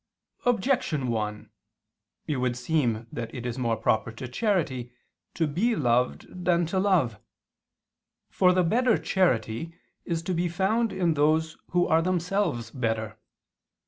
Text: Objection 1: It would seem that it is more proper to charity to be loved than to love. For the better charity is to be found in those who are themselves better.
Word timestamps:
Objection 0.45 1.09
1: 1.09 1.51
It 2.25 2.37
would 2.37 2.57
seem 2.57 3.05
that 3.11 3.31
it 3.35 3.45
is 3.45 3.59
more 3.59 3.77
proper 3.77 4.11
to 4.11 4.27
charity 4.27 4.91
to 5.35 5.45
be 5.45 5.75
loved 5.75 6.25
than 6.43 6.65
to 6.65 6.79
love. 6.79 7.19
For 8.31 8.51
the 8.51 8.63
better 8.63 8.97
charity 8.97 9.75
is 10.03 10.23
to 10.23 10.33
be 10.33 10.49
found 10.49 10.91
in 10.91 11.13
those 11.13 11.55
who 11.69 11.85
are 11.85 12.01
themselves 12.01 12.71
better. 12.71 13.19